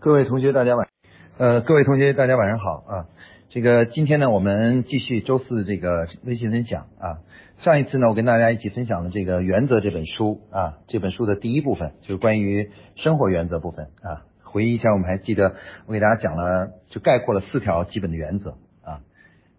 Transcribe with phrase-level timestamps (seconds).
[0.00, 0.88] 各位同学，大家晚，
[1.36, 3.06] 呃，各位同学，大家晚上好啊。
[3.50, 7.20] 这个今天呢，我们继续周四这个微信分享啊。
[7.62, 14.24] 上一次呢，我跟大家一起分享了这个《原则》这本书啊，这本书的第一部分就是关于生活原则部分啊。
[14.42, 19.00] 回忆一下，我们还记得我给大家讲了，就概括了四条基本的原则啊。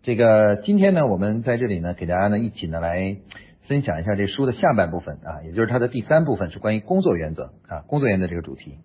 [0.02, 3.16] 这个今天呢，我们在这里呢，给大家呢一起呢来
[3.68, 8.80] 分享一下这书的下半部分啊，也就是它的第三部分是关于工作原则啊，工作原则这个主题。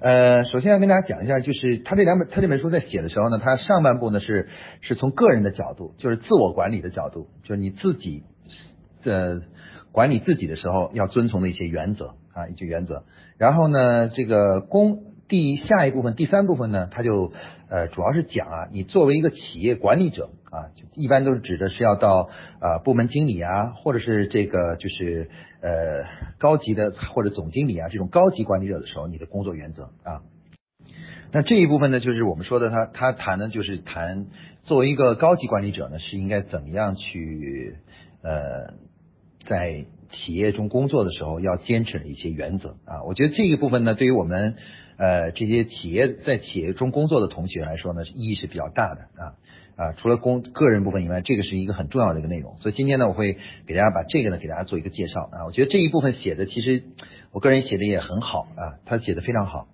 [0.00, 4.48] 呃，首先要跟大家讲一下，就是他这两本他这本书在写的时候呢，他上半部呢是
[4.80, 8.22] 是从个人的角度，就是自我管理的角度，就是你自己
[9.02, 9.40] 呃
[9.90, 13.02] 管理自己的时候要遵从的一些原则啊，一些原则。
[13.38, 17.32] 然后呢，这个公第下一部分第三部分呢，他就
[17.68, 22.28] 呃主要是讲啊，你作为一个企业管理者啊，一般都是指的是要到
[22.60, 25.28] 啊部门经理啊，或者是这个就是。
[25.60, 26.04] 呃，
[26.38, 30.22] 高级的或者总经理啊，这种高级管理者的时候，你的工作原则啊，
[31.32, 34.26] 那这一部分呢，就是我们说的，他他谈的就是谈
[34.64, 37.76] 作为一个高级管理者呢，是应该怎么样去
[38.22, 38.74] 呃，
[39.48, 43.02] 在企业中工作的时候要坚持的一些原则啊。
[43.06, 44.56] 我觉得这一部分呢，对于我们
[44.98, 49.32] 呃这些企业在企业中工作的同学来说呢，意义是比较大的啊。
[49.78, 52.56] 啊，除了工个人部分以外，这个是一个很重要的一个内容。
[52.60, 55.46] 所以今天呢，我会给大家把这个呢给大家做一个介绍啊。
[55.46, 56.82] 我觉得这一部分写的其实
[57.30, 59.68] 我个人写的也很好啊，他写的非常好。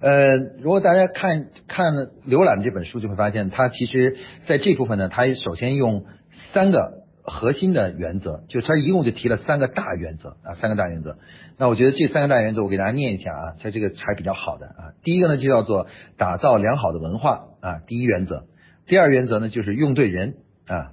[0.00, 1.94] 呃，如果大家看看
[2.26, 4.16] 浏览这本书，就会发现他其实
[4.48, 6.06] 在这部分呢，他首先用
[6.52, 11.18] 三个核心的原则，就他一共就提了三个大原则啊，三个大原则。
[11.58, 14.92] 那我觉得这三个大原则，我给大家念一下啊，它这个还比较好的啊。
[15.02, 18.44] 第一个呢就叫做打造良好的文化啊，第一原则。
[18.86, 20.34] 第二原则呢，就是用对人
[20.66, 20.92] 啊。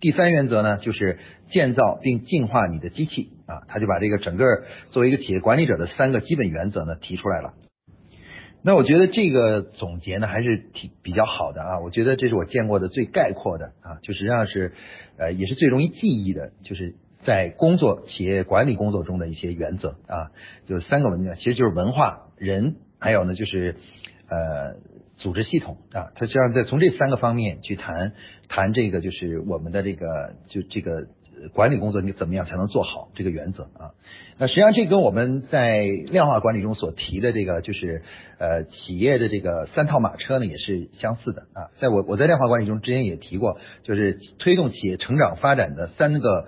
[0.00, 1.18] 第三原则呢，就是
[1.52, 3.62] 建造并净化你的机器啊。
[3.68, 4.44] 他就把这个整个
[4.90, 7.54] 作为一个企业管理者的三个基本原则呢提出来了。
[8.64, 11.80] 那我觉得这个总结呢还是挺比较好的啊。
[11.80, 14.72] 我觉得这是我见过的最概括的啊，就实际上是
[15.18, 20.30] 呃也是最容易记忆的，就是在工作企业管理工作中的一些原则啊，
[20.68, 23.76] 就是三个文件，其实就是文化、人，还有呢就是
[24.28, 24.76] 呃。
[25.18, 28.12] 组织系统啊，它实际上在从这三个方面去谈
[28.48, 31.06] 谈这个，就是我们的这个就这个
[31.52, 33.90] 管理工作，你怎么样才能做好这个原则啊？
[34.38, 38.02] 那实际上这跟我们在量化管理中所提的这个就是
[38.38, 41.70] 呃企业的这个三套马车呢也是相似的啊。
[41.80, 46.46] 在我我在量化管理中之前也提过，就是推动企业成长发展的三个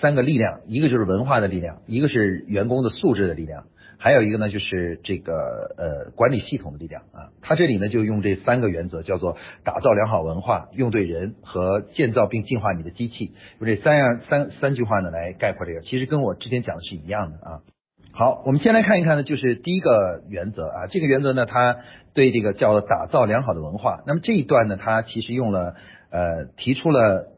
[0.00, 3.64] 三个力量，一个就是文化的力量，一个是员工的素质的力量。
[4.04, 5.32] 还有一个呢，就是这个
[5.78, 17.60] 呃管理系统的力量啊，他这里呢就用这三个原则，叫做打造良好文化、用对人和建造并净化你的机器，用这三样三三句话呢来概括这个，其实跟我之前讲的是一样的啊。
[18.12, 21.78] 好，我们先来看一看呢，就是第一个原则啊，这个原则呢，它
[22.12, 25.76] 对这个叫打造良好的文化，那么这一段呢，它其实用了
[26.10, 27.28] 呃提出了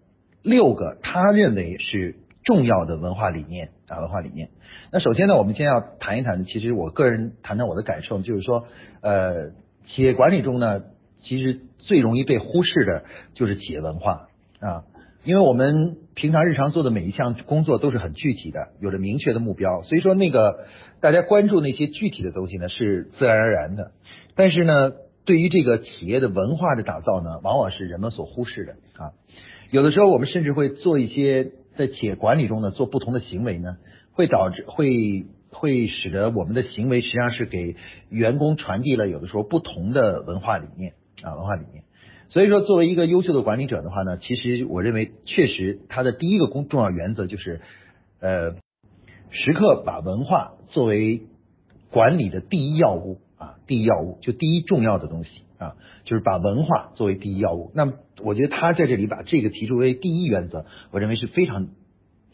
[0.43, 3.69] 六个他认为是重要的文化理念。
[3.89, 4.49] 啊文化理念。
[4.93, 8.67] 那首先呢，我们先要谈一谈，其实我个人谈谈我的感受，就是说，
[9.01, 9.51] 呃，
[9.89, 10.83] 企业管理中呢，
[11.23, 13.05] 其实最容易被忽视的
[13.35, 14.29] 就是企业文化
[14.61, 14.85] 啊，
[15.25, 20.67] 因为我们平常日常做的每一项工作都是很具体的，有着明确的目标，所以说那个
[21.01, 23.93] 大家关注那些具体的东西呢是自然而然的，
[24.35, 24.93] 但是呢，
[25.25, 28.73] 对于这个企业的文化的打造呢，往往是人们所忽视的
[29.03, 29.13] 啊，
[29.71, 33.77] 有的时候我们甚至会做一些在企业管理中呢做不同的行为呢。
[34.13, 37.77] 会导致会会使得我们的行为实际上是给
[38.09, 41.85] 员工传递了有的时候不同的文化理念啊文化理念，
[42.31, 47.61] 所以说作为一个优秀的管理者的话呢，其实我认为确实他的第一个工重要原则就是
[48.21, 48.53] 呃
[49.29, 51.27] 时刻把文化作为
[51.91, 57.71] 管理的第一要务啊第一要务就第一重要的东西啊就是把文化作为第一要务。
[57.75, 61.69] 那我觉得他在这里把这个提出为第一原则，我认为是非常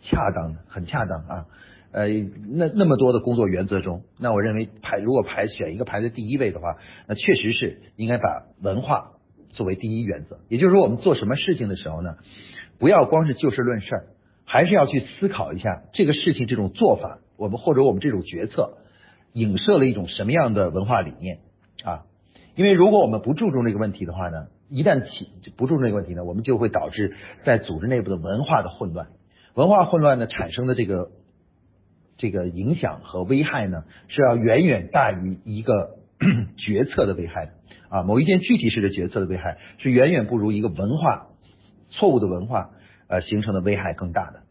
[0.03, 1.47] 恰当的，很恰当啊。
[1.91, 2.09] 呃，
[2.49, 9.13] 那那么多的工作原则中，那我认为排如果排选一个排在第一位的话，那确实是应该把文化
[9.51, 10.39] 作为第一原则。
[10.49, 12.17] 也就是说，我们做什么事情的时候呢，
[12.79, 13.89] 不要光是就事论事，
[14.47, 18.79] 还是要去思考一下这个事情这种做法，我们或者我们这种决策
[19.35, 21.41] 影射了一种什么样的文化理念？
[22.55, 27.15] 因为如果我们不注重这个问题的话呢，一旦起不注重这个问题呢，我们就会导致
[27.45, 29.09] 在组织内部的文化的混乱，
[29.55, 31.11] 文化混乱呢产生的这个。
[32.19, 35.97] 这个影响和危害呢，是要远远大于一个
[36.57, 37.53] 决策的危害的
[37.89, 38.03] 啊。
[38.05, 41.27] 某一件具体式的决策的危害，是远远不如一个文化
[41.91, 42.71] 错误的文化
[43.09, 44.43] 呃形成的危害更大的。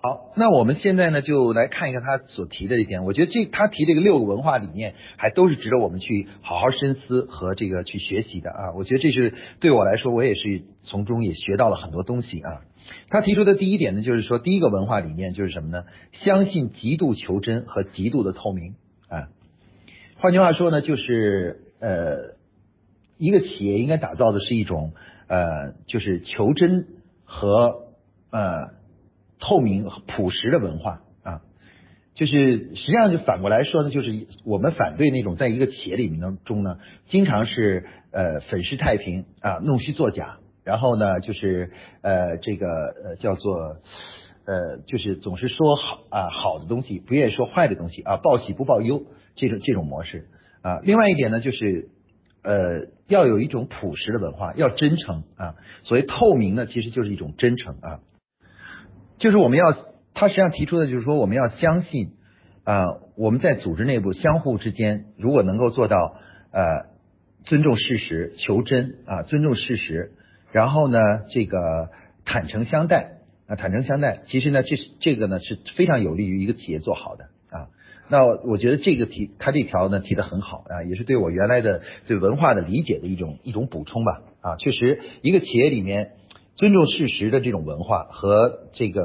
[0.00, 3.04] 好，那我们现在呢，就来看一看他所提的一点。
[3.04, 8.72] 我觉得这他提这个六个文化理念，还都是值得我们去好好深思和这个去学习的啊。
[8.76, 12.60] 我觉得这是对我来说，我也是从中也学到了很多东西啊。
[13.10, 15.82] 他提出的第一点呢，就是说第一个文化理念就是什么呢？
[16.22, 18.76] 相信极度求真和极度的透明
[19.08, 19.26] 啊。
[20.18, 22.36] 换句话说呢，就是呃，
[23.18, 24.92] 一个企业应该打造的是一种
[25.26, 26.86] 呃，就是求真
[27.24, 27.80] 和
[28.30, 28.77] 呃。
[29.40, 31.40] 透明、朴实的文化啊，
[32.14, 41.70] 就是实际上就反过来说呢，就是我们反对那种在一个企业里面当中呢，经常是呃粉饰太平啊，弄虚作假，然后呢就是
[42.02, 43.76] 呃这个呃叫做
[44.44, 49.04] 呃就是总是说好啊好的东西，不愿意说坏的东西啊，报喜不报忧
[49.36, 50.26] 这种这种模式
[50.62, 50.80] 啊。
[50.82, 51.88] 另外一点呢，就是
[52.42, 55.54] 呃要有一种朴实的文化，要真诚啊。
[55.84, 58.00] 所谓透明呢，其实就是一种真诚啊。
[59.18, 59.76] 就是我们要，
[60.14, 62.10] 他实际上提出的就是说，我们要相信
[62.64, 62.84] 啊，
[63.16, 66.14] 我们在组织内部相互之间，如果能够做到
[66.52, 66.86] 呃
[67.44, 70.12] 尊重事实、求真啊，尊重事实，
[70.52, 70.98] 然后呢，
[71.32, 71.88] 这个
[72.24, 73.18] 坦诚相待
[73.48, 77.66] 啊，坦诚相待，其实呢，这是这个呢是非常有利于一个企业做好的啊。
[78.08, 86.12] 那我觉得这个题他这条呢提的很好啊，也是对我原来的对文化的理解的一种一种补充吧啊，确实一个企业里面。
[86.58, 89.00] 尊重事实的这种文化和这个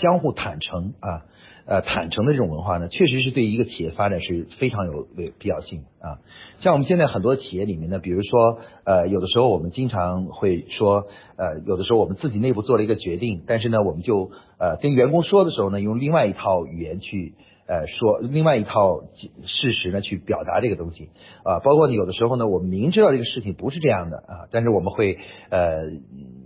[0.00, 1.22] 相互坦诚啊，
[1.66, 5.06] 呃，坦诚的这种文化呢，确实是对一个企业发展是非常有
[5.38, 6.24] 必要性啊。
[6.62, 11.06] 像我们现在很多企业里面呢，比如说呃，有的时候我们经常会说，
[11.36, 17.34] 呃，有的时候我们自己内部做了一个决定，但是呢，我们就呃跟员工说的时候呢，用另外一套语言去。
[17.66, 19.00] 呃，说另外一套
[19.46, 21.08] 事实呢，去表达这个东西
[21.44, 25.18] 啊，包括有的时候呢，我们明知道这个事情不是这样的啊，但是我们会
[25.48, 25.84] 呃，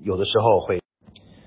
[0.05, 0.81] 有的时候会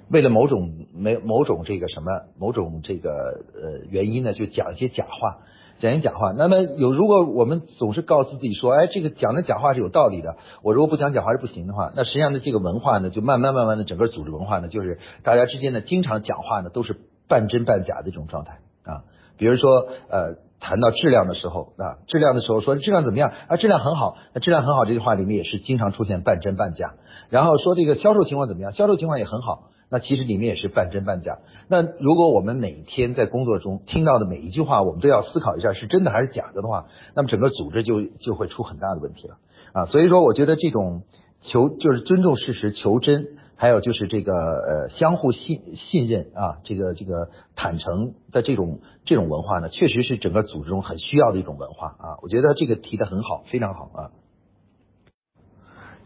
[0.10, 3.10] 为了某种没某种这个什么某种这个
[3.56, 5.38] 呃原因呢，就讲一些假话，
[5.80, 6.34] 讲一些假话。
[6.34, 16.98] 那么有如果我们总是告诉自己说，哎，这个讲的假话是有道理的，我如果不讲假话是不行的话，那实际上呢，这个文化呢，就慢慢慢慢的整个组织文化呢，就是大家之间呢，经常讲话呢，都是
[17.30, 18.60] 半真半假的这种状态。
[19.42, 23.58] 比如说，呃，谈到质量的时候啊，质量的时候说质量怎么样啊？
[23.58, 26.94] 质量很好，那质量很好这句话里面也是经常出现半真半假。
[27.32, 28.72] 然后说这个销售情况怎么样？
[28.74, 31.40] 销售情况也很好，那其实里面也是半真半假。
[31.68, 36.86] 那如果我们每天在工作中听到的每一句话，我们都要思考一下是真的还是假的的话，
[37.16, 39.38] 那么整个组织就就会出很大的问题了
[39.74, 39.86] 啊。
[39.88, 41.02] 所以说，我觉得这种
[41.42, 43.26] 求就是尊重事实、求真。
[43.62, 45.62] 还有就是这个呃相互信
[45.92, 52.18] 信任啊，这个这个坦诚的这种这种文化呢，确实是整个组织中很需要的一种文化啊。
[52.24, 54.10] 我觉得这个提的很好，非常好啊。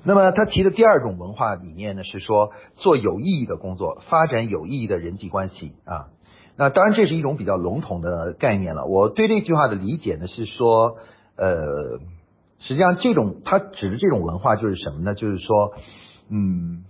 [0.04, 6.08] 那么他提的第二种文化理念呢，是说做有意义的工作，发展有意义的人际关系啊。
[6.58, 8.86] 那当然这是一种比较笼统的概念了。
[8.86, 10.98] 我对这句话的理解呢，是说
[11.38, 12.00] 呃，
[12.60, 15.16] 实际上这种他指的这种文化就是什么呢？
[15.16, 15.72] 就是说
[16.30, 16.84] 嗯。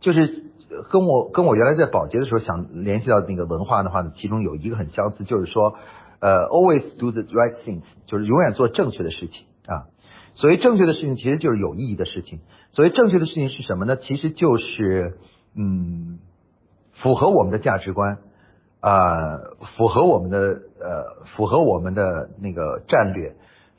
[0.00, 0.44] 就是
[0.90, 5.74] 跟我跟我原来在保洁的时候想联系到那个文化的话呢，其中有一个很相似，就是说，
[6.20, 9.86] 呃，always do the right things，就是永远做正确的事情啊。
[10.36, 12.40] 所谓正确的事情，其实就是有意义的事情。
[12.72, 13.96] 所谓正确的事情是什么呢？
[13.96, 15.18] 其实就是
[15.54, 16.18] 嗯，
[17.02, 18.18] 符合我们的价值观
[18.80, 19.36] 啊，
[19.76, 23.34] 符合我们的呃，符合我们的那个战略，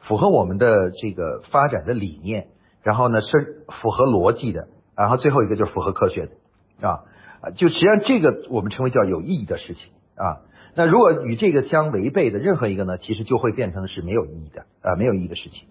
[0.07, 2.49] 符合我们的这个发展的理念，
[2.83, 4.67] 然后呢是符合逻辑的。
[5.01, 7.03] 然后最后一个就是符合科学的啊
[7.41, 9.83] 啊，就实际上这个我们称为叫有意义的事情
[10.15, 10.41] 啊。
[10.75, 15.67] 那如果与这个相违背的任何一个呢，其实就会变成是没有意义的啊，没有意义的事情。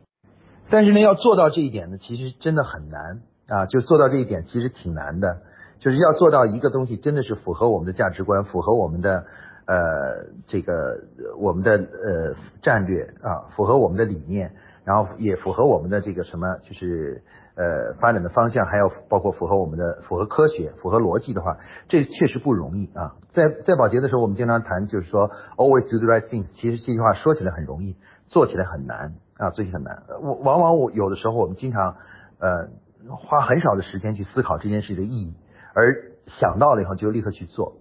[0.69, 3.67] 但是呢，要做到这一点呢，其实真的很难啊。
[3.67, 5.39] 就做到这一点，其实挺难的。
[5.81, 9.25] 就是要做到一个东西真的是符合我们的价值观，符合我们的
[9.67, 11.01] 呃这个
[11.39, 14.53] 我们的呃战略啊，符合我们的理念，
[14.91, 17.23] 然后也符合我们的这个什么，就是。
[17.57, 21.59] 呃，发展的方向还要包括符合我们的、符合科学、符合逻辑的话，
[21.91, 23.17] 这确实不容易啊。
[23.35, 26.47] 在在保洁的时候，我们经常谈，就是说 always do the right thing。
[26.55, 27.97] 其实这句话说起来很容易，
[28.29, 30.03] 做起来很难啊，做起来很难。
[30.23, 31.97] 我往往我有的时候，我们经常
[32.39, 32.69] 呃
[33.11, 35.35] 花很少的时间去思考这件事的意义，
[35.75, 37.75] 而想到了以后就立刻去做，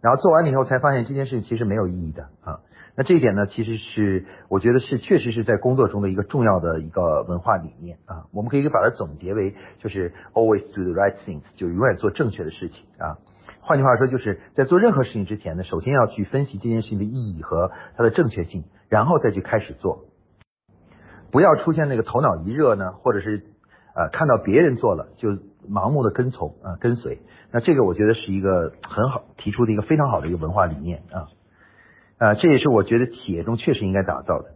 [0.00, 2.58] 然后做完了以后才发现这件事情其实没有意义的啊。
[3.00, 8.26] 那这一点呢，其实是我觉得是确实是在工作中的一个重要的一个文化理念啊。
[8.30, 13.16] 我们可以把它总结为，就是 always do the right things，就永远做正确的事情啊。
[13.62, 20.04] 换句话说，就是在做任何事情之前呢，首先要去分析这件事情的意义和它的正确性，然后再去开始做。
[21.30, 23.44] 不要出现那个头脑一热呢，或者是
[23.94, 25.30] 呃看到别人做了就
[25.66, 27.18] 盲目的跟从啊跟随。
[27.50, 31.32] 那这个我觉得是一个很好提出的一个非常好的一个文化理念啊
[32.20, 34.50] 啊，这也是我觉得企业中确实应该打造的。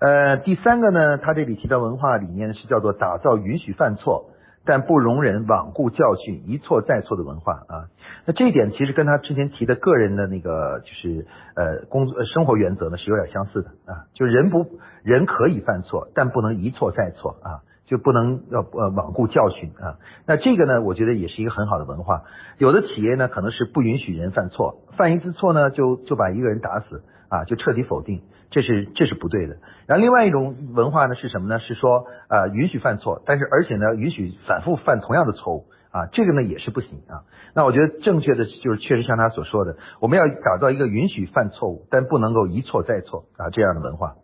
[0.00, 4.28] 呃，第三个呢，他这里提到文化理念是叫做打造允许犯错。
[4.64, 7.90] 但不容忍罔顾教训、一错再错的文化啊。
[8.26, 14.06] 那这一点其实跟他之前提的个人的那个就是呃工作生活原则呢是有点相似的啊。
[14.14, 14.64] 就人不
[15.02, 20.00] 人可以犯错，但不能一错再错啊，就不能要呃罔顾教训啊。
[20.26, 22.22] 那这个呢，我觉得也是一个很好的文化。
[22.56, 28.22] 有的企业呢可能是不允许人犯错，犯一次错呢就就把一个人打死啊，就彻底否定。
[28.50, 29.56] 这是这是不对的。
[29.86, 31.58] 然后另外一种文化呢是什么呢？
[31.58, 37.28] 是说呃允许犯错，但是而且呢允许反复犯同样的错误啊，这个呢也是不行啊。
[37.54, 44.14] 那我觉得正确的就是确实像他所说的，我们要打造一个允许犯错误，但不能够一错再错啊这样的文化。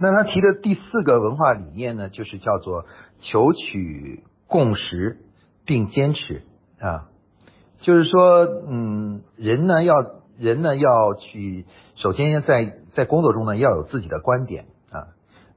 [0.00, 2.84] 那他提的第四个文化理念呢，就是叫做
[3.20, 5.18] 求取共识
[5.66, 6.42] 并坚持
[6.80, 7.08] 啊，
[7.80, 9.94] 就是说嗯人呢要
[10.38, 15.08] 人呢要去首先在在工作中呢，要有自己的观点啊，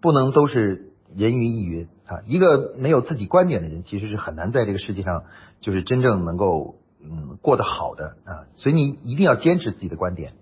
[0.01, 2.21] 不能都是人云亦云啊。
[2.27, 5.23] 一个没有自己观点的人，其实是很难在这个世界上
[5.61, 8.45] 就是真正能够嗯过得好的啊。
[8.57, 10.33] 所以你一定要坚持自己的观点。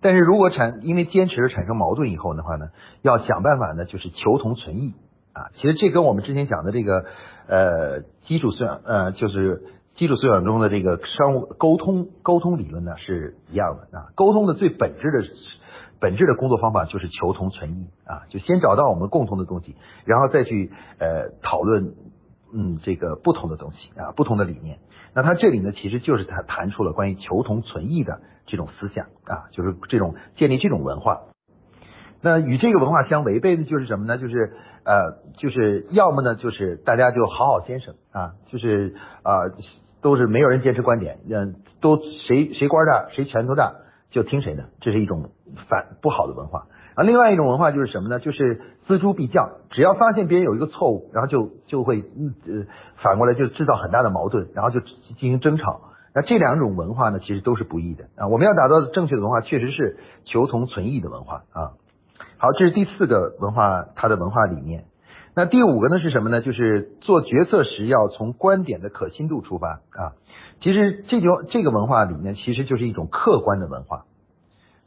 [0.00, 2.70] 但是如果产因为坚持而产生矛盾以后的话呢，
[3.02, 4.94] 要想办法呢，就是求同存异
[5.36, 5.52] 啊。
[5.56, 7.04] 其实这跟我们之前讲的这个
[7.46, 9.62] 呃基础素养呃就是
[9.96, 14.06] 基础素养中的这个商务沟通沟通理论呢是一样的啊。
[14.14, 15.24] 沟通的最本质的。
[15.98, 19.74] 本质的工作方法就是求同存异啊，就先找到我们共同的东西，
[20.04, 21.94] 然后再去呃讨论
[22.52, 24.78] 嗯这个不同的东西啊，不同的理念。
[25.14, 31.22] 那他这里呢，其实就是他谈出了关于求同存异的这种思想啊，就是这种建立这种文化。
[32.20, 34.18] 那与这个文化相违背的就是什么呢？
[34.18, 34.52] 就是
[34.86, 39.50] 呃就是要么呢就是大家就好好先生啊，就是啊
[40.00, 43.74] 都是没有人坚持观点，嗯都谁谁官大谁拳头大
[44.10, 45.30] 就听谁的，这是一种。
[45.68, 46.66] 反不好的文化
[46.96, 48.18] 啊，另外一种文化就是什么呢？
[48.18, 52.66] 就是锱铢必较，只要发现别人有一个错误，然后就就会呃
[52.96, 55.82] 反过来就制造很大的矛盾，然后就进行争吵。
[56.12, 58.26] 那这两种文化呢，其实都是不易的啊。
[58.26, 61.72] 我们要打造正确的文化，确实是求同存异的文化啊。
[62.38, 64.84] 好，这是第四个文化，它的文化理念。
[65.34, 66.40] 那第五个呢是什么呢？
[66.40, 70.14] 就是做决策时要从观点的可信度出发啊。
[70.60, 74.04] 其实这就这个文化里面，其实就是一种客观的文化。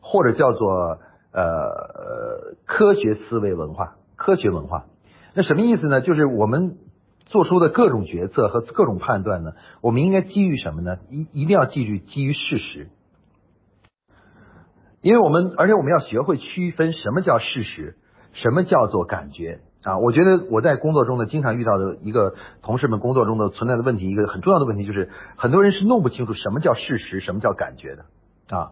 [0.01, 0.97] 或者叫做
[1.33, 4.85] 呃科学思维文化，科学文化，
[5.35, 6.01] 那什么意思呢？
[6.01, 6.77] 就是我们
[7.27, 9.51] 做出的各种决策和各种判断呢，
[9.81, 10.97] 我们应该基于什么呢？
[11.11, 12.87] 一一定要记住基于事实，
[15.01, 17.95] 因为我们而且我们要学会区分什么叫事实，
[18.33, 19.97] 什么叫做感觉啊？
[19.97, 28.71] 我觉得我在工作中呢，经常遇到的一个同事们工作中的存在的问题，一个很重要的问题就是，很多人是弄不清楚什么叫事实，什么叫感觉的啊。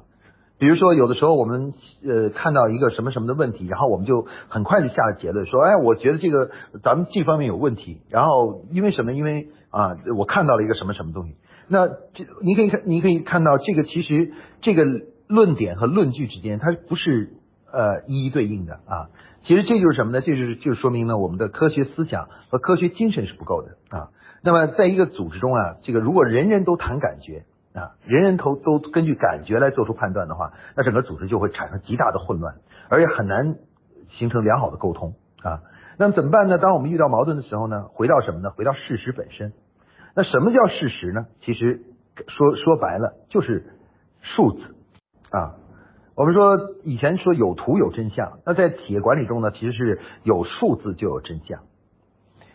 [0.60, 6.50] 比如说，有的时候我们呃看到一个什么什么的问题，然后我们就很快就下了结论，说，哎，我觉得这个
[6.84, 8.02] 咱们这方面有问题。
[8.10, 9.14] 然后因为什么？
[9.14, 11.36] 因为啊，我看到了一个什么什么东西。
[11.68, 14.32] 那这你可以看，你可以看到这个其实
[14.62, 14.84] 这个
[15.28, 17.30] 论点和论据之间，它不是
[17.72, 19.10] 呃一一对应的啊。
[19.46, 20.22] 其实这就是什么呢？
[20.22, 24.10] 这就是就是说明呢，我们的科学思想和科学精神是不够的啊。
[24.42, 27.44] 那么在一个组织中啊，这个如果人人都谈感觉。
[27.74, 32.56] 啊，人人都都根据感觉来做出判断的话，那整个组织就会产生极大的混乱，
[32.90, 33.54] 而且很难
[34.18, 35.62] 形成良好的沟通啊。
[36.00, 36.58] 那么怎么办呢？
[36.58, 37.84] 当我们遇到矛盾的时候呢？
[37.94, 38.50] 回到什么呢？
[38.50, 39.54] 回到事实本身。
[40.16, 41.28] 那什么叫事实呢？
[41.42, 41.82] 其实
[42.28, 43.64] 说说白了就是
[44.24, 44.76] 数字
[45.32, 45.56] 啊。
[46.16, 51.60] 我们说以前说有图有真相，那在企业管理中呢，其实是有数字就有真相，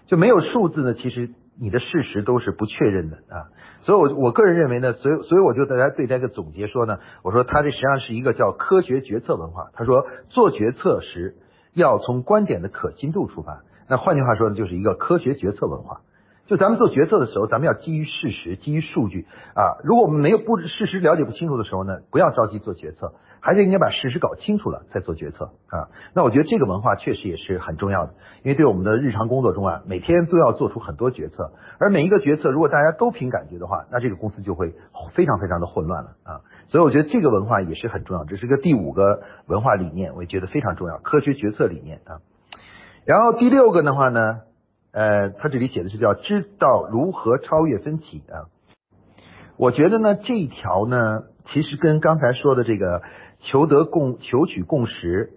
[0.07, 3.47] 就没有数字呢，其实你的事实都是不确认的啊。
[3.85, 9.71] 所以，我我个人认为呢，所以所以我就大家对这个总结说呢，我说他这实际上是一个叫科学决策文化。
[9.75, 11.37] 他说做决策时
[11.73, 16.01] 要从观点的可信度出发，那换句话说呢，就是一个科学决策文化。
[16.47, 19.79] 就咱们做决策的时候，咱们要基于事实、基于数据啊。
[19.85, 23.13] 如果我们没有不事实了解不清楚的时候呢，不要着急做决策。
[23.45, 25.91] 还是应该把事实搞清楚了再做决策啊。
[26.15, 34.73] 那我觉得这个文化确实也是很重要的，因为对我们的日常工作中啊，每天都要做出很多决策，而每一个决策如果大家都凭感觉的话，那这个公司就会
[35.15, 36.41] 非常非常的混乱了啊。
[36.69, 42.23] 所以我觉得这个文化也是很重要，这是个第五个文化理念，我也觉得非常重要，科学决策理念啊。
[43.05, 44.43] 然后第六个的话呢，
[44.93, 48.47] 呃，他这里写的是叫知道如何超越分歧啊。
[49.57, 53.03] 我觉得呢，这一条呢，其实跟刚才说的这个。
[53.45, 55.31] 求得共求取共识，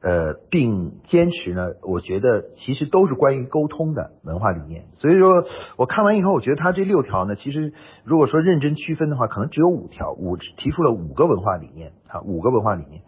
[0.00, 4.86] 呃，并坚持呢，我觉得其实都是关于沟通的文化理念。
[4.98, 5.44] 所以说
[5.76, 13.02] 我看完以后，我觉得他这六条呢，其实如果说认真区分的话，可能只有五条，五提出了五个文化理念啊，五个文化理念，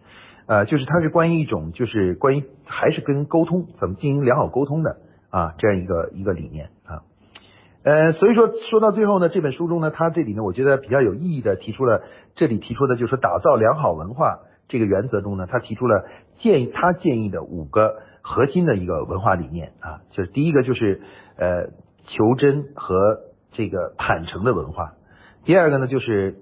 [0.46, 4.98] 呃，就是它是关于一种，就是关于还是跟沟通怎么进行良好沟通的
[5.36, 7.02] 啊，这样一个一个理念啊。
[7.82, 12.02] 呃，所以说说到最后呢，这本书中呢，他这里呢，我觉得比较有意义的提出了
[12.34, 14.38] 这里提出的，就是打造良好文化
[14.68, 16.04] 这个原则中呢，他提出了。
[16.38, 21.00] 建议他建议的五个核心的一个文化理念啊，就是第一个就是
[21.38, 21.68] 呃
[22.08, 23.20] 求真和
[23.52, 24.92] 这个坦诚的文化，
[25.46, 26.36] 第二个呢就是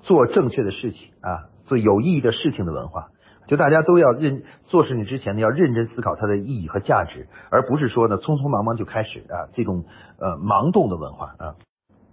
[0.00, 3.10] 做正确的事情啊，做有意义的事情的文化，
[3.46, 9.84] 就大家都要认做事情之前呢要认真思考它的意义和价值，而不是说呢匆匆忙忙就开始啊这种
[10.18, 11.54] 呃盲动的文化啊。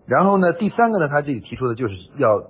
[0.05, 2.43] 然后呢第三个呢他这里提出的就是要。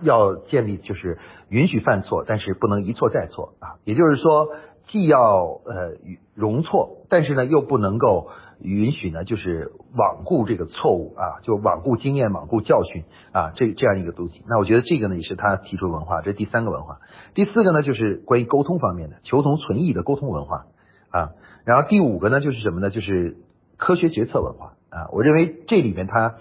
[0.00, 1.18] 要建立就是
[1.48, 3.82] 允许犯错，但是不能一错再错啊。
[3.82, 4.46] 也就是说，
[4.86, 5.96] 既要呃
[6.36, 8.30] 容错，但是呢又不能够
[8.60, 14.42] 允许呢就是罔顾这个错误啊，就罔顾经验、罔顾教训啊，这这样一个东西。
[14.48, 16.98] 那我觉得这个呢也是他提出文化，这是第三个文化。
[17.34, 20.66] 第四个呢就是关于沟通方面的求同存异的沟通文化
[21.10, 21.30] 啊。
[21.64, 22.90] 然后第五个呢就是什么呢？
[22.90, 23.36] 就是
[23.76, 25.08] 科学决策文化啊。
[25.12, 26.34] 我认为这里面他。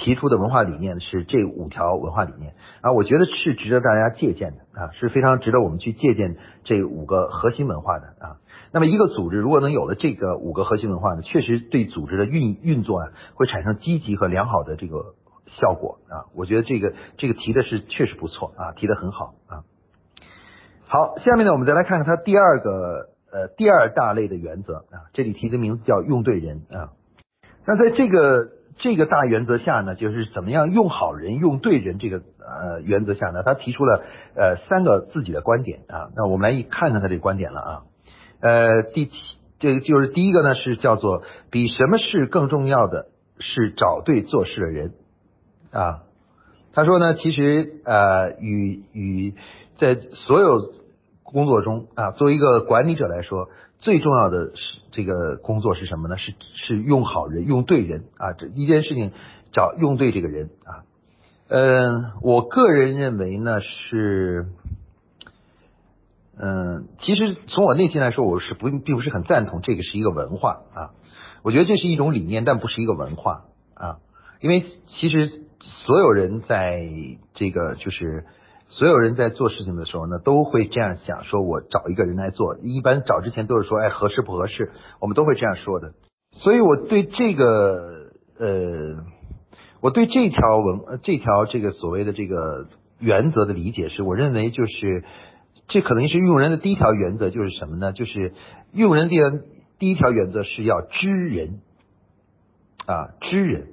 [0.00, 8.36] 提出的文化理念是这五条文化理念啊，我觉得是值得大家借鉴的啊，是非常值得我们去借鉴这五个核心文化的啊。
[8.72, 15.14] 那么一个组织如果能有了这个五个核心文化呢，确实对组织的运运作啊会产生积极和良好的这个
[15.60, 16.26] 效果啊。
[16.34, 19.64] 我觉得这个这个提的是确实不错啊，提的很好啊。
[20.86, 26.92] 好，下面呢我们再来看看它第二个呃第二大类的原则啊，这里提的名字叫用对人啊。
[27.66, 28.56] 那在这个。
[28.80, 34.04] 这个大原则下呢，就是怎么样用好人、用对人这个呃原则下呢，他提出了
[34.36, 36.10] 呃三个自己的观点啊。
[36.14, 37.82] 那我们来看看他这个观点了啊。
[38.40, 39.12] 呃，第七，
[39.58, 43.06] 这个就是第一个呢，是叫做比什么事更重要的
[43.38, 44.92] 是找对做事的人
[45.70, 46.02] 啊。
[46.72, 49.34] 他说呢，其实呃与与
[49.78, 50.72] 在所有
[51.22, 53.48] 工作中啊，作为一个管理者来说。
[53.80, 56.16] 最重要的是这个工作是什么呢？
[56.16, 56.34] 是
[56.66, 58.32] 是用好人，用对人啊！
[58.32, 59.12] 这一件事情
[59.52, 60.82] 找用对这个人啊。
[61.46, 64.46] 嗯，我个人认为呢是，
[66.40, 70.90] 嗯，其实从我内心来说，我是不并不是很赞同这个是一个文化啊。
[71.42, 73.98] 我觉得这是一种理念，但不是一个文化啊。
[74.40, 74.64] 因为
[74.98, 75.30] 其实
[75.84, 76.82] 所有人在
[77.34, 78.24] 这个就是。
[78.70, 82.58] 所有人在做事情的时候呢，都会这样想：说我找一个人来做。
[82.62, 84.72] 一般找之前都是说，哎，合适不合适？
[85.00, 85.94] 我们都会这样说的。
[86.32, 89.02] 所以我对这个呃，
[89.80, 92.66] 我对这条文这条这个所谓的这个
[93.00, 95.02] 原则的理解是，我认为就是
[95.68, 97.92] 这可能是用人的第一条原则，就是什么呢？
[97.92, 98.32] 就是
[98.72, 99.16] 用人第
[99.78, 101.60] 第一条原则是要知人
[102.86, 103.66] 啊，知人，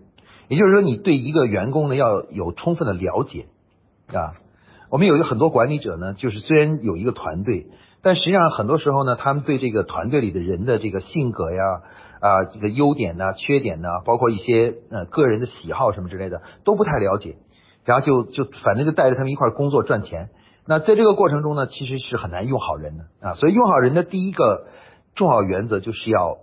[0.49, 3.45] 也就是说，你对一个员工呢要有充分的了解
[4.13, 4.36] 啊。
[4.89, 7.67] 我们有一个很多管理者呢，就是虽然有一个团队，
[8.01, 11.63] 但实际上很多时候呢，他们对这个团队里的人的这个性格呀、
[12.19, 17.38] 啊这个优点呢、缺点呢，包括一些呃个人的喜好什么之类的都不太了解，
[17.84, 20.29] 然后就就反正就带着他们一块工作赚钱。
[20.67, 23.36] 那在这个过程中呢，其实是很难用好人的啊。
[23.36, 24.67] 所以用好人的第一个
[25.15, 26.38] 重要原则就是要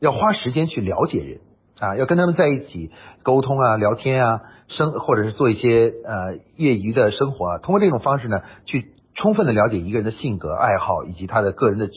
[0.00, 1.40] 要花时间去了解人。
[1.80, 2.92] 啊，要跟他们在一起
[3.24, 11.88] 沟通啊、聊天啊、生或者是做一些呃业余的生活啊，通过这种方式呢，去充分的了解一个人的性格、爱好以及他的个人的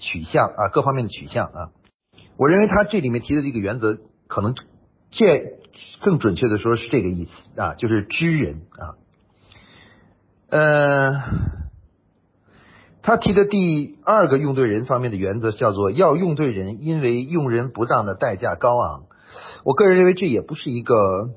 [0.00, 1.68] 取向啊，各方面的取向啊。
[2.38, 4.54] 我认为他这里面提的这个原则，可能
[5.10, 5.58] 这
[6.02, 8.96] 更准确的说是这个意思啊，就是知人啊。
[10.48, 11.12] 呃，
[13.02, 19.04] 他提的第二个用对人方面的原则叫做要用对人，因为用人不当的代价高昂。
[19.64, 21.30] 我个人认为这也不是一个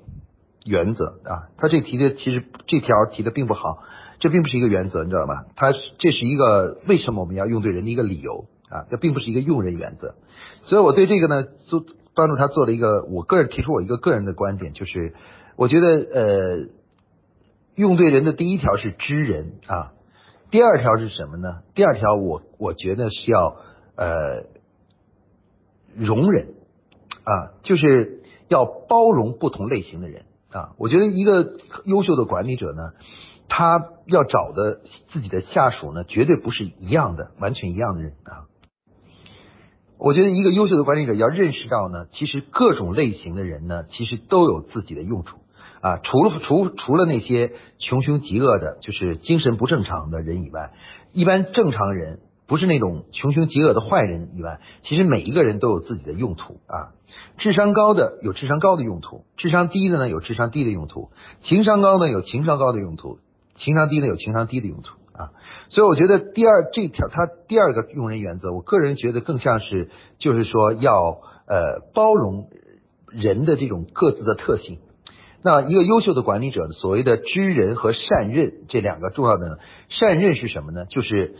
[0.63, 3.80] 原则啊，他这提的其实这条提的并不好，
[4.19, 5.45] 这并不是一个原则，你知道吗？
[5.56, 10.13] 他这是一个为什么我们要用对人的一个理由啊，这并不是一个用人原则。
[10.65, 15.13] 所以我对这个呢，做帮助他做了一个，我个人提出我一个个人的观点，就是
[15.56, 16.67] 我觉得呃，
[17.80, 19.94] 用对人的第一条是知人啊，
[20.52, 21.62] 第二条是什么呢？
[21.74, 23.56] 第二条我我觉得是要
[23.96, 24.46] 呃
[25.96, 26.54] 容忍
[27.24, 28.18] 啊，就是。
[28.52, 30.74] 要包容不同类型的人啊！
[30.80, 32.94] 我觉得一个优秀的管理者呢，
[33.48, 34.80] 他要找的
[35.13, 38.50] 自己的下属呢，绝对不是一样的、完全一样的人啊。
[40.00, 45.38] 我觉得一个优秀的管理者要认识到呢，其实各种类型的人呢，其实都有自己的用处
[45.82, 45.98] 啊。
[46.04, 50.72] 除了除除了那些穷凶极恶的，就是精神不正常的人以外，
[51.13, 56.94] 一般正常人不是那种穷凶极恶的坏人以外，其实每一个人都有自己的用途啊。
[57.38, 61.10] 智商高的有智商高的用途，智商低的呢有智商低的用途，
[61.44, 63.20] 情商高呢有情商高的用途，
[63.58, 65.32] 情商低呢有情商低的用途啊。
[65.70, 72.50] 所以我觉得第二这条它第二个用人原则，我个人觉得更像是就是说要呃包容
[73.08, 74.80] 人的这种各自的特性。
[75.43, 80.86] 那一个优秀的管理者，所谓的知人和善任这两个重要的善任是什么呢？
[80.86, 81.36] 就是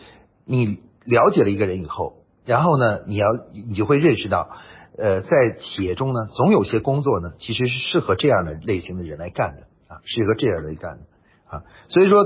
[0.46, 3.26] 你了解了一个人以后，然后呢，你要
[3.68, 4.50] 你就会认识到。
[4.98, 5.30] 呃，在
[5.62, 11.04] 企业中呢，总有些工作呢，其实是适合这样的类型的人来干的啊，适合这样来干的
[11.48, 11.64] 啊。
[11.88, 12.26] 所以说，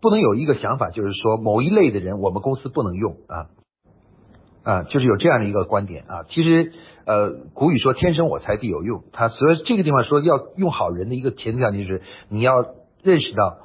[0.00, 3.50] 不能有一个想法，就是说某一类的人我们公司不能用啊
[4.64, 6.24] 啊，就是有这样的一个观点啊。
[6.30, 6.72] 其实
[7.04, 12.64] 呃，古语说天生我材必有用，他所以这个地方说要用好人的一个前提条件就是你要
[13.02, 13.58] 认识到，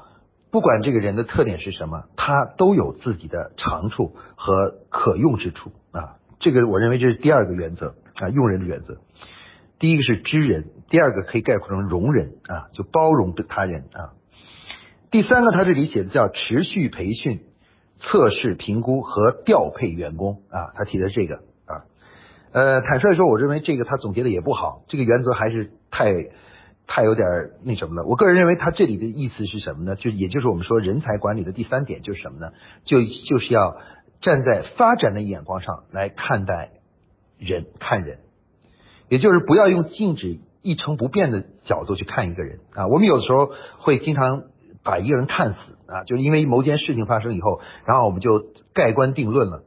[0.52, 6.18] 不管这个人的特点是什么，他都有自己的长处和可用之处啊。
[6.40, 7.96] 这个我认为这是第二个原则。
[8.20, 8.98] 啊，用人的原则，
[9.78, 14.18] 第一个是知人，第二个可以概括成容人啊，就包容他人啊。
[15.12, 17.42] 第三个，他这里写的叫持续培训、
[18.00, 21.86] 测试、评估和调配员工啊，他提的这个啊。
[22.52, 26.14] 呃，坦率说，我认为这个他总结的也不好，这个原则还是太
[26.88, 27.28] 太有点
[27.64, 28.06] 那什么了。
[28.06, 29.96] 我个人认为，他这里的意思是什么呢？
[29.96, 32.52] 就也就是我们说人才管理的第三点就是什么呢？
[32.86, 33.78] 就就是要
[34.22, 36.72] 站在发展的眼光上来看待。
[37.40, 38.18] 人看人，
[39.10, 42.88] 也就是不要用静止一成不变的角度去看一个人啊。
[42.88, 44.46] 我们有的时候会经常
[44.88, 45.58] 把一个人看死
[45.92, 48.42] 啊，就是因为某件事情发生以后，然后我们就
[48.74, 49.64] 盖棺定论了。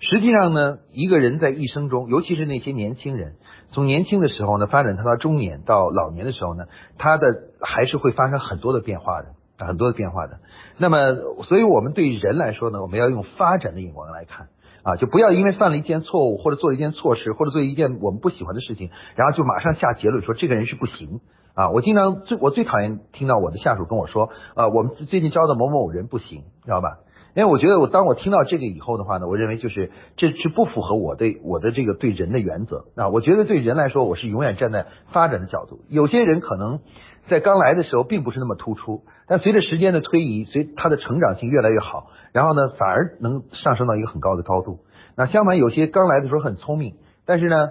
[0.00, 3.36] 实际上呢，一个人在一生中，尤其是那些年轻人，
[3.70, 6.64] 从年轻的时候呢，发展他到中年到老年的时候呢，
[6.98, 7.28] 他的
[7.60, 9.28] 还是会发生很多的变化的，
[9.64, 10.40] 很多的变化的。
[10.76, 10.98] 那么，
[11.44, 14.48] 所以我们对人来说呢，我们要用发展的眼光来看。
[14.84, 21.20] 啊，就不要因为犯了一件错误，或者做了一件错事，或者做一件我们不喜欢的事情，然后就马上下结论说这个人是不行
[21.54, 21.70] 啊！
[21.70, 26.98] 我经常最我最讨厌听到我的下属跟我说，啊，我们最近招的某某人不行，知道吧？
[27.34, 33.08] 因为我觉得我当我听到这个以后的话呢，我认为就是这是不符合我对我的这个对人的原则啊！
[33.08, 35.80] 我觉得对人来说，我是永远站在发展的角度。
[35.88, 36.80] 有些人可能
[37.28, 42.08] 在刚来的时候并不是那么突出，但随着时间的推移，随他的成长性越来越好。
[42.32, 44.80] 然后呢，反而能上升到一个很高的高度。
[45.16, 46.94] 那相反，有些刚来的时候很聪明，
[47.26, 47.68] 但是呢，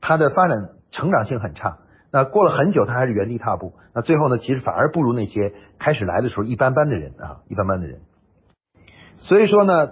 [0.00, 1.78] 他的发展成长性很差。
[2.14, 3.72] 那过了很久，他还是原地踏步。
[3.92, 8.02] 那最后呢，其实反而不如那些开始来的时候一般般的人啊，一般般的人。
[9.22, 9.90] 所以说呢，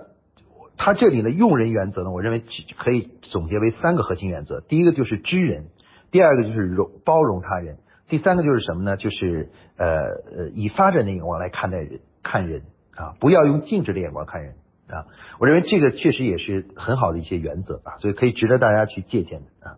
[0.76, 2.44] 他这里的用人原则呢，我认为
[2.78, 5.64] 可以总结为三个核心原则：第一个就是知人，
[6.12, 8.96] 第二个就是容包容他人，第三个就是什么呢？
[8.96, 12.62] 就是呃呃，以发展的眼光来看待人，看人。
[12.94, 14.52] 啊，不要用静止的眼光看人
[14.86, 15.06] 啊！
[15.40, 19.76] 我认为这个确实也是很好的一些原则啊，所以可以值得大家去借鉴的啊。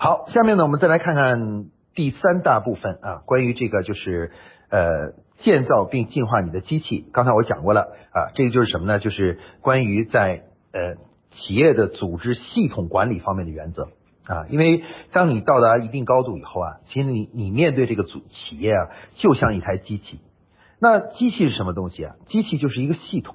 [0.00, 4.30] 好，下面呢，我们再来看看第三大部分啊，关于这个就是
[4.70, 7.04] 呃建造并进化你的机器。
[7.12, 7.80] 刚才我讲过了
[8.12, 9.00] 啊，这个就是什么呢？
[9.00, 10.94] 就是关于在呃
[11.32, 13.88] 企业的组织系统管理方面的原则
[14.24, 14.46] 啊。
[14.50, 20.20] 因为当你到达一定高度以后啊，其实你你面对这个组企业啊，就像一台机器。
[20.78, 22.14] 那机器是什么东西啊？
[22.28, 23.34] 机器就是一个系统，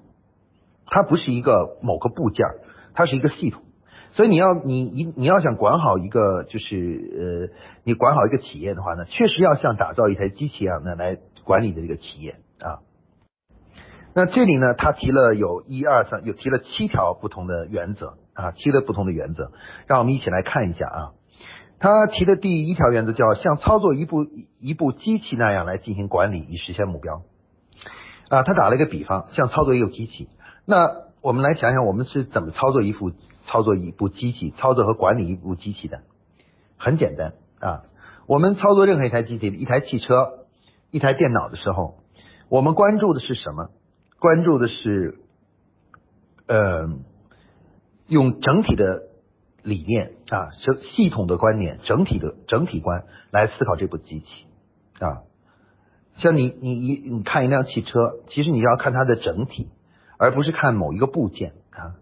[0.85, 2.45] 它不是一个某个部件，
[2.93, 3.63] 它是一个系统。
[4.15, 12.79] 所以你要你你你要想管好一个就是呃，你管好一个企业的话呢，确实要像打造一台机器一样的来管理的这个企业啊。
[14.15, 19.51] 那这里呢，他提了有一二三，有提了七条不同的原则啊，七个不同的原则，
[19.87, 20.99] 让我们一起来看一下啊。
[21.79, 24.27] 他提的第一条原则叫像操作一部
[24.61, 27.23] 一部机器那样来进行管理，以实现目标。
[28.29, 30.29] 啊，他打了一个比方，像操作一部机器。
[30.67, 30.87] 那
[31.21, 33.11] 我们来想想，我们是怎么操作一副
[33.47, 36.01] 操作一部机器，操作和管理一部机器的？
[36.77, 37.83] 很简单啊，
[38.27, 40.45] 我们操作任何一台机器，一台汽车，
[40.91, 41.95] 一台电脑的时候，
[42.49, 43.69] 我们关注的是什么？
[44.19, 45.19] 关注的是，
[46.47, 46.89] 呃，
[48.07, 49.03] 用整体的
[49.63, 54.25] 理念啊，整系统的观念，整体的整体观来思考这部机器
[54.99, 55.23] 啊。
[56.19, 59.69] 像你你你你看一辆汽车，其实你要看它的整体，
[60.17, 61.95] 而不是看某一个部件啊。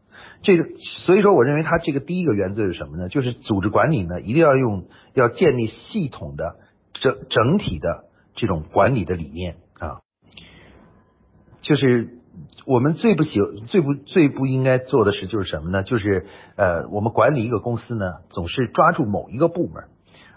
[0.44, 0.68] 这个
[1.06, 3.10] 所以说，我认为它这个第一个原则是什么呢？
[3.10, 6.56] 就是组织管理呢，一定要用要建立系统的
[6.94, 10.02] 整整体的这种管理的理念啊。
[11.62, 12.10] 就是
[12.66, 15.84] 我们最不喜最不最不应该做的事就是什么呢？
[15.84, 16.26] 就是
[16.56, 19.84] 呃，我们管理一个公司呢，总是抓住某一个部门，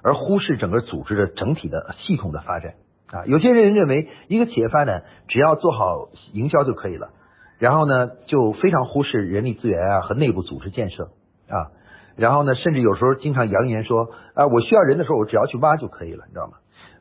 [0.03, 2.75] 而忽视整个组织的整体的系统的发展。
[3.07, 7.11] 啊，有些人认为一个企业发展只要做好营销就可以了，
[7.59, 11.11] 然后呢就非常忽视人力资源啊和内部组织建设
[11.49, 11.71] 啊，
[12.17, 16.55] 然后呢甚至有时候经常扬言说啊我需要人的时候我只要去挖就可以了，你知道吗？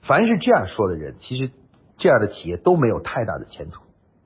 [0.03, 1.51] 凡是这样说的人，其实
[1.97, 3.81] 这样的企业都没有太大的前途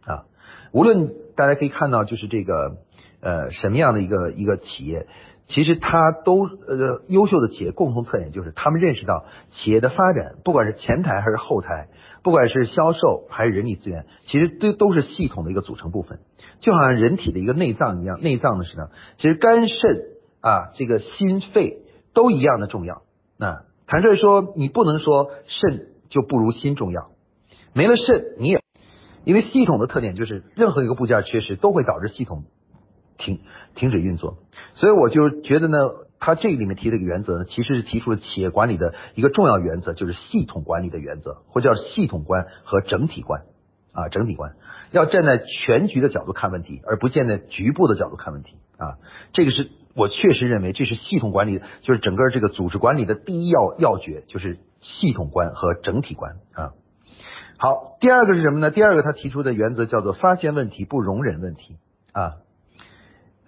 [0.10, 0.26] 啊。
[0.72, 2.78] 无论大家可以看到，就是这个
[3.22, 5.08] 呃什么样的一个一个企业。
[5.50, 11.88] 其实它都呃优秀的企业共同特点就是他们认识到企业的发展，不管是前台还是后台，
[12.22, 16.20] 不管是销售还是人力资源，其实都都是系统的一个组成部分，
[16.60, 19.78] 就好像人体的一个内脏一样，内脏的是呢，其实肝肾
[20.42, 21.78] 啊这个心肺
[22.14, 23.04] 都一样的重要。
[23.38, 27.12] 那谭帅说，你不能说肾就不如心重要，
[27.74, 28.62] 没了肾你也，
[29.24, 32.44] 因为系统的特点就是任何一个部件缺失都会导致系统
[33.28, 33.42] 停
[33.76, 34.38] 停止运作。
[34.76, 35.78] 所以我就觉得呢，
[36.20, 43.42] 他这里面提的一个原则呢，其实是提出了企业管理的一个重要原则，就是系统管理的原则，或叫系统观和整体观
[43.92, 44.54] 啊，整体观
[44.92, 48.98] 要站在全局的角度看问题，而不站在局部的角度看问题啊。
[49.34, 56.72] 这个是我确实认为这是系统管理，就是整个这个组织管理的第一要要诀，就是系统观和整体观啊。
[57.58, 58.70] 好，第二个是什么呢？
[58.70, 61.78] 第二个他提出的原则叫做发现问题不容忍问题
[62.14, 62.36] 啊，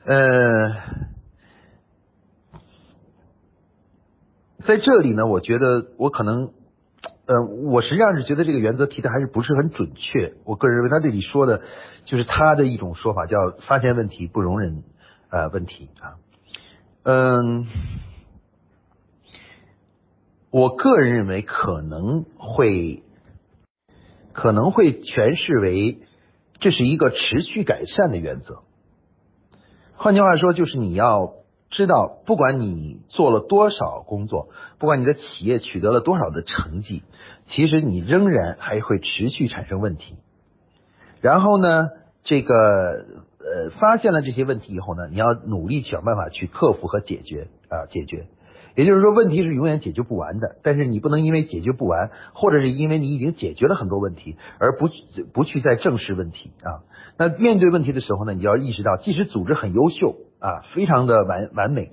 [0.09, 1.09] 呃。
[4.67, 6.51] 在这里呢，我觉得我可能，
[7.25, 10.33] 呃，我实际上是觉得这个原则提的还是不是很准确。
[10.45, 11.63] 我个人认为他这里说的，
[12.05, 14.83] 就是他的一种说法，叫发现问题不容忍
[15.31, 16.21] 呃问题啊。
[17.01, 17.65] 嗯，
[20.51, 23.01] 我个人认为可能会
[24.33, 25.97] 可能会诠释为
[26.59, 28.61] 这是一个持续改善的原则。
[29.99, 31.33] 换句话说，就是你要。
[31.71, 37.03] 知道，不管你做了多少工作，不管你的企业取得了多少的成绩，
[37.51, 40.15] 其实你仍然还会持续产生问题。
[41.21, 41.89] 然后呢，
[42.23, 48.25] 这个呃，发现了这些问题以后呢，你要努力想办法去克服和解决啊，解决。
[48.75, 54.89] 也就是说，问题是永远解决不完的，但是你不能因为解决不完，或者是因为你已经解决了很多问题，而不
[55.33, 56.81] 不去再正视问题啊。
[57.19, 61.91] 那面对问题的时候呢，你就要意识到，即使组织很优秀啊，非常的完完美，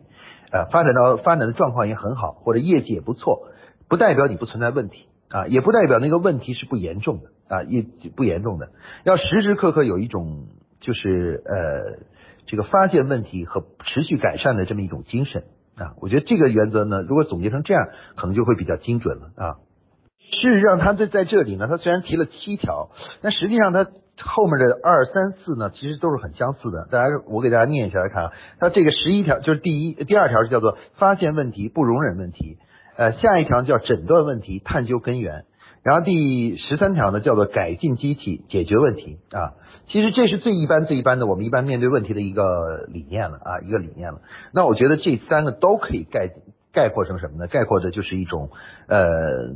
[0.52, 3.48] 呃，发展到发展的状况也很好，或者业绩也不错，
[3.88, 7.84] 不代表你不存在问题啊，也不代表那个问题是不严重的啊，也
[8.14, 8.68] 不严重的。
[9.02, 10.46] 要时时刻刻有一种
[10.80, 12.06] 就是呃
[12.46, 15.42] 这个发现问题和持续改善的这么一种精神
[15.74, 15.98] 啊。
[16.00, 19.56] 我觉得这个原则呢，如果总结成这样，可能就会比较精准了啊。
[20.20, 22.90] 事实上，他在在这里呢，他虽然提了七条，
[23.22, 23.88] 但实际上他。
[24.24, 26.88] 后面的二三四呢，其实都是很相似的。
[26.90, 28.32] 大家，我给大家念一下来看啊。
[28.58, 32.56] 它这个十一条就是第一、第二条是叫做发现问题不容忍问题，
[32.96, 35.44] 呃，下一条叫诊断问题探究根源，
[35.82, 39.52] 然后第十三条呢叫做改进机器解决问题啊。
[39.88, 44.20] 其实这是最一般最一般的我们一般面对问题的一个理念了啊，一个理念了。
[44.52, 46.30] 那我觉得这三个都可以概
[46.72, 47.46] 概括成什么呢？
[47.48, 48.50] 概括的就是一种
[48.88, 49.52] 呃。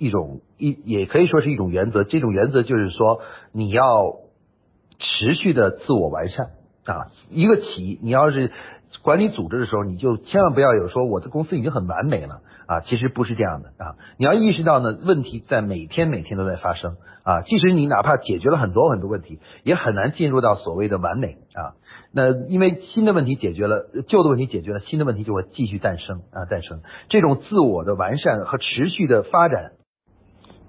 [0.00, 3.20] 一种一也可以说是一种原则，这种原则就是说
[3.52, 4.16] 你要
[4.98, 6.46] 持续的自我完善
[6.86, 7.12] 啊。
[7.30, 8.50] 一个企你要是
[9.02, 13.96] 管理组织的时候，你就千万不要有说我的公司已经很完美了啊，其实不是这样的啊。
[14.16, 17.42] 你要意识到呢，问题在每天每天都在发生啊。
[17.42, 21.76] 即使你哪怕解决了很多很多问题，也很难进入到所谓的完美啊。
[22.12, 29.72] 那因为新的问题解决了，旧的问题解决了，新的问题就会继续诞生啊，诞生这种自我的完善和持续的发展。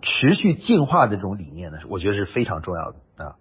[0.02, 3.36] 持续进化的这种理念呢，我觉得是非常重要的啊。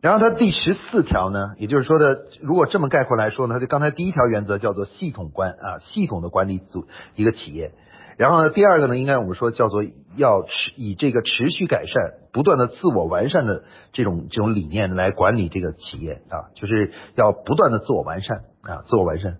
[0.00, 7.72] 然后它第十四条呢，也就是说的，如果这么概括来说呢，它就刚才第一条原则叫做系统观啊，系统的管理组一个企业。
[8.16, 9.82] 然后呢，第二个呢，应该我们说叫做
[10.16, 19.38] 要持以这个持续改善、不断的自我完善的这种这种理念来管理这个企业啊，就是要不断的自我完善啊，自我完善。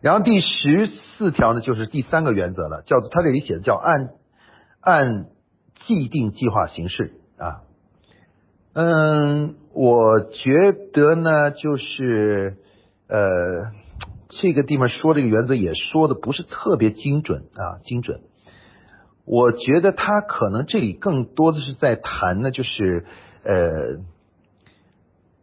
[0.00, 4.10] 然后第十四条呢，就是第三个原则了，叫做它这里写的叫按。
[4.80, 5.26] 按
[5.86, 7.60] 既定计划行事啊，
[8.72, 12.56] 嗯，我觉得呢，就是
[13.06, 13.72] 呃，
[14.40, 18.20] 这个地方说这个原则也说的不是特别精准啊，精准。
[19.26, 23.04] 我觉得他可能这里更多的是在谈呢，就是
[23.44, 24.00] 呃，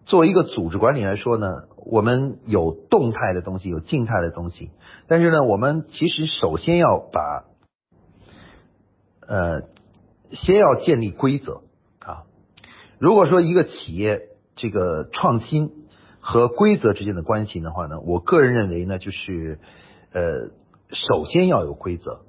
[0.07, 1.47] 作为一个组织管理来说呢，
[1.85, 4.71] 我们有动态的东西，有静态的东西，
[5.07, 7.43] 但是呢，我们其实首先要把。
[9.27, 9.61] 呃，
[10.31, 11.61] 先要建立规则
[11.99, 12.23] 啊。
[12.99, 14.21] 如果说一个企业
[14.55, 15.71] 这个创新
[16.19, 19.59] 和规则之间的关系的话呢，我个人认为呢，就是
[20.13, 20.49] 呃，
[20.91, 22.21] 首先要有规则，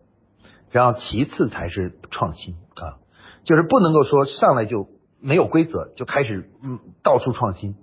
[0.71, 2.99] 然后其次才是创新啊。
[3.45, 4.89] 就是不能够说上来就
[5.21, 7.77] 没有规则，就开始嗯到处创新。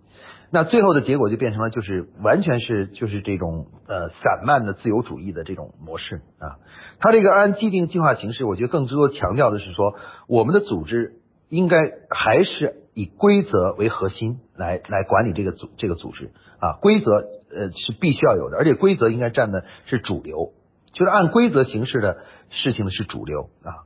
[0.52, 6.58] 那最后的结果就变成了，就是完全是就是这种呃散漫的自由主义的这种模式啊。
[7.00, 9.96] 它这个按既定计划形式，我觉得更多强调的是说，
[10.28, 11.16] 我们的组织
[11.50, 11.78] 应该
[12.10, 16.78] 还是以规则为核心来来管理这个组这个组织啊。
[16.82, 20.54] 规则呃是必须要有的，而且规则应该占的是主流，
[20.94, 22.18] 就是按规则行事的
[22.50, 23.84] 事情的是主流啊。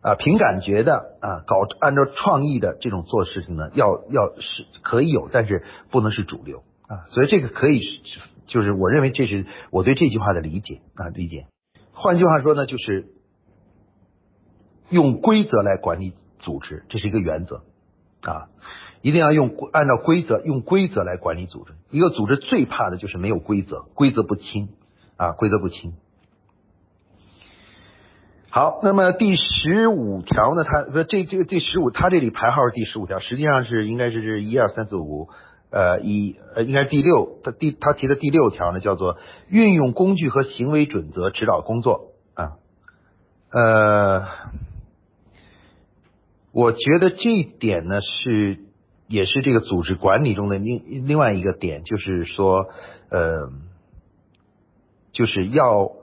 [0.00, 7.10] 啊，凭感觉的啊，搞按照创意的这种做事情呢，要要是可以有，但是不能是主流啊。
[7.10, 11.46] 所以这个可以是，就是我认为这是我对这句话的理解啊，理解。
[11.92, 13.06] 换句话说呢，就是
[14.88, 17.62] 用规则来管理组织，这是一个原则
[18.22, 18.46] 啊，
[19.02, 21.72] 一定要用按照规则，用规则来管理组织。
[21.90, 24.68] 一个组织最怕的就是没有规则，规则不清
[25.16, 25.94] 啊，规则不清。
[28.50, 30.64] 好，那么第十五条呢？
[30.64, 35.28] 它不，这这个第十五，它这里排号是第十五条，实际上是应该是是一二三四五，
[35.70, 39.18] 呃，一呃，应该是第六，它第他提的第六条呢，叫做
[39.50, 42.56] 运用工具和行为准则指导工作啊，
[43.52, 44.24] 呃，
[46.50, 48.60] 我觉得这一点呢是
[49.08, 52.64] 也是这个组织管理中的另另外一个点，就是说，
[53.10, 53.50] 呃，
[55.12, 55.97] 就是要。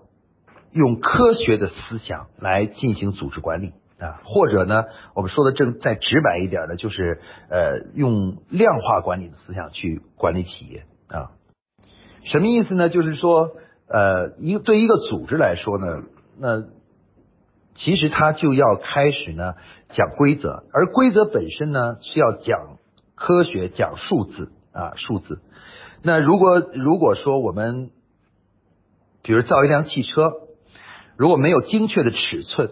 [0.76, 4.84] 用科学的思想来进行组织管理啊，或者呢，
[5.16, 11.32] 我们说的正再直白一点的，就是呃，用量化管理的思想去管理企业啊。
[12.26, 12.90] 什么意思呢？
[12.90, 13.52] 就是说，
[13.88, 16.04] 呃，一对一个组织来说呢，
[16.38, 16.66] 那
[17.78, 19.54] 其实它就要开始呢
[19.96, 22.80] 讲规则，而规则本身呢是要讲
[23.16, 25.40] 科学、讲数字啊，数字。
[26.04, 27.92] 那如果如果说我们
[29.24, 30.34] 比如造一辆汽车。
[31.18, 32.70] 如果没有精确的尺寸，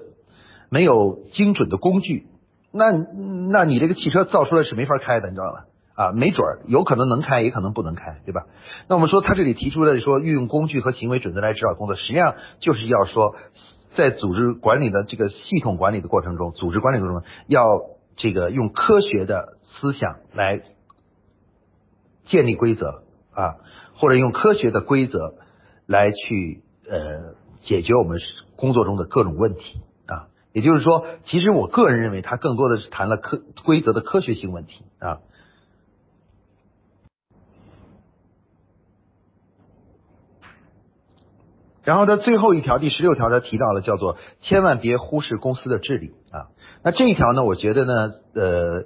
[0.69, 2.25] 没有精准的工具，
[2.71, 5.60] 那那你这个汽车造出来是没法开的，你知道吗？
[5.95, 8.47] 啊，没准儿有可能能开，也可能不能开，对吧？
[8.88, 13.36] 那我们说他这里提出的说运用工具和行为准则来指导工作，实际上就是要说，
[13.95, 17.82] 在组织管理的这个系统管理的过程中，组织管理过程中要
[18.17, 20.62] 这个用科学的思想来
[22.25, 23.03] 建立规则
[23.36, 23.58] 啊，
[23.95, 25.36] 或者用科学的规则
[25.86, 27.36] 来去呃。
[27.65, 28.19] 解决我们
[28.56, 35.19] 工作中的各种问题啊，也就是说，其实我个人认为，它更多的是谈了科规则的科学性问题啊。
[41.84, 46.47] 然后呢，最后一条第十六条，他提到了叫做千万别忽视公司的治理啊。
[46.82, 48.86] 那这一条呢，我觉得呢，呃，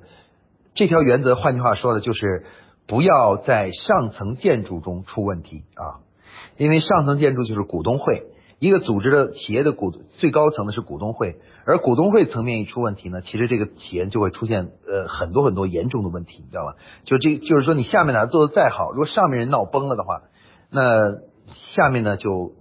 [0.73, 2.45] 这条原则，换句话说呢，就是
[2.87, 6.01] 不要在上层建筑中出问题啊，
[6.57, 8.23] 因为上层建筑就是股东会。
[8.59, 16.75] 一个组织的企业的股最高层的是股东会，而股东会层面一出问题呢，其实这个企业就会出现呃很多很多严重的问题，你知道吧？
[17.03, 20.23] 就这就是说，你下面哪做的再好，如果上面人闹崩了的话，
[20.71, 21.17] 那
[21.75, 22.53] 下面呢就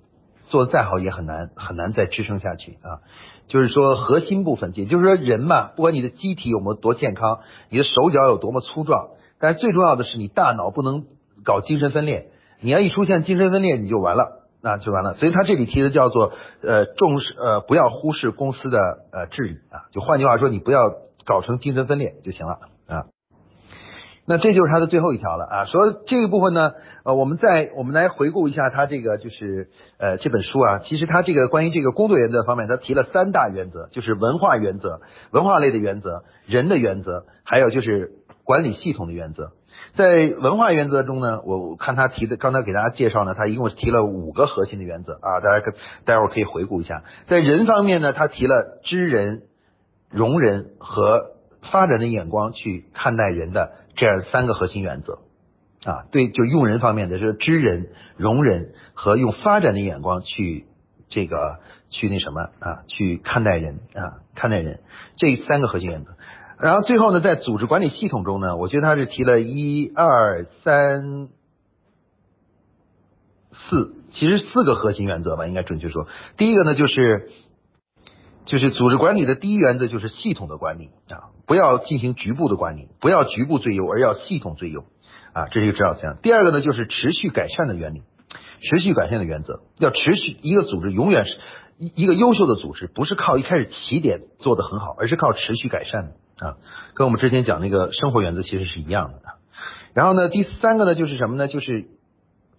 [0.49, 3.01] 做的再好也很难很难再支撑下去啊。
[3.49, 7.39] 就是说核心部分，也就是说人嘛，不管你的机体有没有多健康，
[7.71, 11.05] 你的手脚有多么粗壮，但是最重要的是你大脑不能
[11.43, 12.29] 搞精神分裂，
[12.61, 14.36] 你要一出现精神分裂，你就完了。
[14.63, 18.79] 那就完了，所以他这里提的叫做呃重视呃不要忽视公司的
[19.13, 20.91] 呃治理啊，就换句话说，你不要
[21.25, 23.05] 搞成精神分裂就行了啊。
[24.29, 25.65] 那这就是他的最后一条了啊。
[25.67, 26.73] 说这个部分呢，
[27.05, 38.11] 呃，我们再我们来回顾一下他这个就是呃这本书啊，其实他这个关于这个工作原则方面，他提了三大原则，就是文化原则、文化类的原则、人的原则，还有就是
[38.43, 39.53] 管理系统的原则。
[39.97, 45.73] 在文化原则中呢，我看他提的，刚才给大家介绍呢，他一共提了五个核心的原则啊，大家可
[46.05, 47.03] 待会儿可以回顾一下。
[47.29, 49.43] 在人方面呢，他提了知人、
[50.11, 51.31] 容人和
[51.71, 55.21] 发展的眼光去看待人的这样三个核心原则
[55.85, 60.67] 啊，对，就用人方面的，就是知人、容人和用发展的眼光去
[61.09, 64.81] 这个去那什么啊，去看待人啊，看待人
[65.17, 66.16] 这三个核心原则。
[66.59, 71.29] 然后最后呢，在组织管理系统中呢，我觉得他是提了一二三
[73.69, 76.07] 四，其实四个核心原则吧，应该准确说。
[76.39, 77.29] 第一个呢，就是
[78.47, 84.81] 就是组织管理的第一原则就是系统的管理啊，不要进行局部的管理，不要局部最优，而要系统最优
[85.35, 86.17] 啊，这是一个指导思想。
[86.23, 88.03] 第二个呢，就是持续改善的原理，
[88.63, 91.37] 持续改善的原则，要持续一个组织永远是
[91.79, 96.13] 一一个优秀的组织，不是靠一开始起点做的很好，而是靠持续改善的。
[96.39, 96.57] 啊，
[96.95, 99.21] 跟我们之前讲那个生活原则其实是一样的。
[99.95, 101.49] 然后呢，第三个呢就是什么呢？
[101.49, 101.87] 就是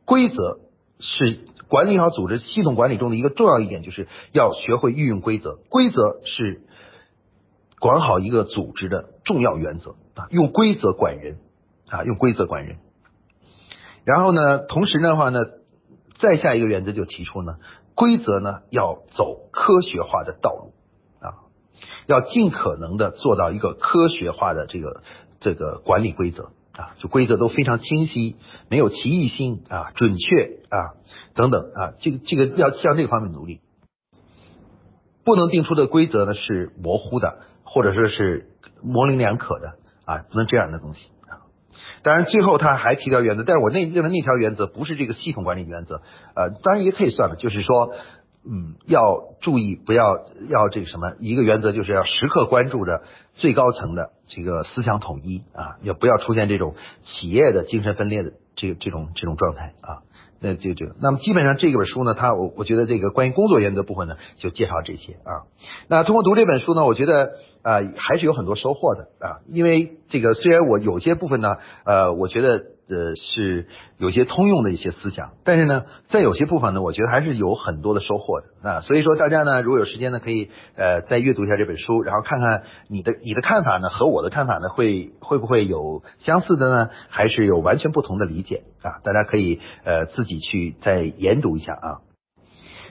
[0.05, 0.59] 规则
[0.99, 5.59] 是管理好组织系统管理中的一个重要一点，就是要学会运用规则。
[5.69, 6.61] 规则是
[7.79, 11.37] 管好一个组织的重要原则啊，用规则管人
[11.89, 12.77] 啊，用规则管人。
[14.03, 15.41] 然后呢，同时的话呢，
[16.19, 17.57] 再下一个原则就提出呢，
[17.93, 20.73] 规则呢要走科学化的道路，
[22.07, 25.03] 要尽可能的做到一个科学化的这个
[25.39, 28.35] 这个管理规则啊，就规则都非常清晰，
[28.69, 30.97] 没有歧义性啊，准确啊
[31.35, 33.59] 等等啊，这个这个要向这方面努力，
[35.25, 38.47] 不能定出的规则呢是模糊的，或者说是
[38.81, 39.73] 模棱两可的
[40.05, 41.43] 啊，不能这样的东西啊。
[42.03, 46.01] 当然，最后他还提到原则，但是我那认为那条原则不是这个系统管理原则，
[46.35, 47.91] 呃，当然也可以算了，就是说，
[48.49, 53.01] 嗯，要注意不要要这个什么，一个原则就是要时刻关注着
[53.35, 56.75] 最高层的这个思想统一啊，也不要出现这种
[57.05, 59.99] 企业的精神分裂的这这种这种状态啊。
[60.39, 65.43] 那就就那么基本上这本书呢，它我我觉得这个关于工作原则部分呢，就介绍这些啊。
[65.89, 67.31] 那通过读这本书呢，我觉得
[67.63, 72.76] 啊还是有很多收获的啊，因为这个虽然我有些部分呢，呃，我觉得。
[72.89, 73.67] 呃，是
[73.97, 78.81] 有些通用的一些思想，但是呢，在有些部分呢，我觉得还是有很多的收获的啊。
[78.81, 88.99] 所以说，大家呢，如果有时间呢，可以呃再阅读一下这本书，然后看看你的你的看法呢和我的看法呢会会不会有相似的呢，还是有完全不同的理解啊？
[89.03, 91.99] 大家可以呃自己去再研读一下啊。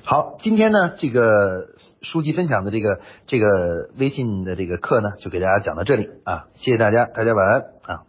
[0.05, 1.69] 好，今天呢这个
[2.03, 3.47] 书籍分享的这个这个
[3.99, 8.07] 微信的这个课呢，就给大家讲到这里啊，谢谢大家，大家晚安啊。